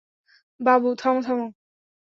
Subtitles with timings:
[0.59, 1.45] বাবু, থামো থামো!